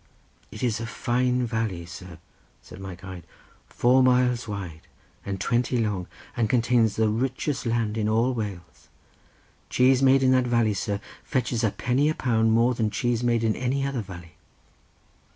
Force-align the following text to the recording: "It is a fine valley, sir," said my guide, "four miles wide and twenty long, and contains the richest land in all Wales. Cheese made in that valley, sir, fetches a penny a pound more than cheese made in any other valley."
"It 0.49 0.63
is 0.63 0.79
a 0.79 0.87
fine 0.87 1.45
valley, 1.45 1.85
sir," 1.85 2.17
said 2.59 2.79
my 2.79 2.95
guide, 2.95 3.23
"four 3.67 4.01
miles 4.01 4.47
wide 4.47 4.87
and 5.23 5.39
twenty 5.39 5.77
long, 5.77 6.07
and 6.35 6.49
contains 6.49 6.95
the 6.95 7.07
richest 7.07 7.67
land 7.67 7.99
in 7.99 8.09
all 8.09 8.33
Wales. 8.33 8.89
Cheese 9.69 10.01
made 10.01 10.23
in 10.23 10.31
that 10.31 10.47
valley, 10.47 10.73
sir, 10.73 10.99
fetches 11.23 11.63
a 11.63 11.69
penny 11.69 12.09
a 12.09 12.15
pound 12.15 12.51
more 12.51 12.73
than 12.73 12.89
cheese 12.89 13.23
made 13.23 13.43
in 13.43 13.55
any 13.55 13.85
other 13.85 14.01
valley." 14.01 14.37